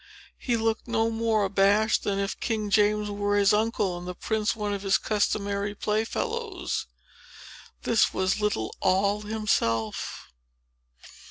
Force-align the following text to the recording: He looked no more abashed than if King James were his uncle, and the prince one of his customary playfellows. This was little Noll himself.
He 0.39 0.57
looked 0.57 0.87
no 0.87 1.11
more 1.11 1.45
abashed 1.45 2.03
than 2.03 2.17
if 2.17 2.39
King 2.39 2.71
James 2.71 3.11
were 3.11 3.37
his 3.37 3.53
uncle, 3.53 3.99
and 3.99 4.07
the 4.07 4.15
prince 4.15 4.55
one 4.55 4.73
of 4.73 4.81
his 4.81 4.97
customary 4.97 5.75
playfellows. 5.75 6.87
This 7.83 8.11
was 8.11 8.41
little 8.41 8.75
Noll 8.83 9.21
himself. 9.21 10.33